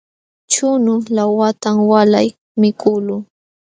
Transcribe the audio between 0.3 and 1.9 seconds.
Chunu laawatam